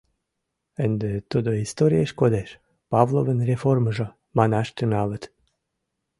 —Ынде 0.85 1.11
тудо 1.31 1.49
историеш 1.65 2.11
кодеш: 2.19 2.49
«Павловын 2.91 3.39
реформыжо» 3.49 4.07
манаш 4.37 4.67
тӱҥалыт. 4.75 5.23